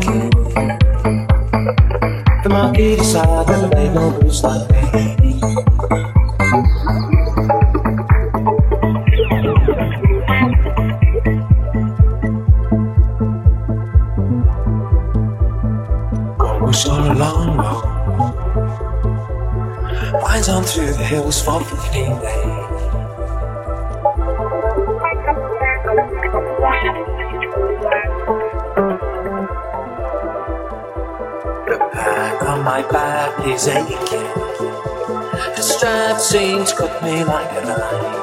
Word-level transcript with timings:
kid. 0.00 0.32
The 2.42 2.48
monkey 2.48 2.96
decided 2.96 3.60
to 3.60 3.68
play 3.68 3.88
no 3.92 4.10
blues 4.10 4.42
like 4.42 4.68
me. 4.70 4.76
Long 17.16 17.56
road, 17.56 17.82
winds 20.22 20.48
on 20.50 20.64
through 20.64 20.92
the 20.92 21.04
hills 21.04 21.40
for 21.42 21.60
15 21.64 22.20
days. 22.20 22.55
Back 33.26 33.46
is 33.46 33.68
aching. 33.68 33.96
The 35.56 35.62
strap 35.62 36.20
seems 36.20 36.72
cut 36.72 37.02
me 37.02 37.24
like 37.24 37.50
a 37.52 37.64
knife. 37.64 38.15